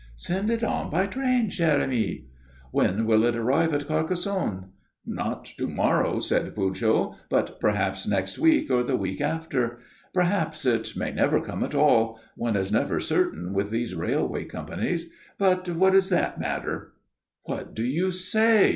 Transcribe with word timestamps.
"Send 0.15 0.49
it 0.49 0.63
on 0.63 0.89
by 0.89 1.05
train, 1.05 1.51
chère 1.51 1.79
amie." 1.79 2.25
"When 2.71 3.05
will 3.05 3.23
it 3.23 3.35
arrive 3.35 3.71
at 3.71 3.85
Carcassonne?" 3.87 4.69
"Not 5.05 5.45
to 5.59 5.67
morrow," 5.67 6.19
said 6.19 6.55
Pujol, 6.55 7.17
"but 7.29 7.59
perhaps 7.59 8.07
next 8.07 8.39
week 8.39 8.71
or 8.71 8.81
the 8.81 8.95
week 8.95 9.21
after. 9.21 9.77
Perhaps 10.11 10.65
it 10.65 10.97
may 10.97 11.11
never 11.11 11.39
come 11.39 11.63
at 11.63 11.75
all. 11.75 12.19
One 12.35 12.55
is 12.55 12.71
never 12.71 12.99
certain 12.99 13.53
with 13.53 13.69
these 13.69 13.93
railway 13.93 14.45
companies. 14.45 15.11
But 15.37 15.69
what 15.69 15.93
does 15.93 16.09
that 16.09 16.39
matter?" 16.39 16.93
"What 17.43 17.75
do 17.75 17.83
you 17.83 18.09
say?" 18.09 18.69